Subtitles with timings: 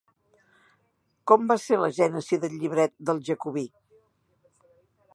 [1.31, 3.67] Com va ser la gènesi del llibret d'El jacobí?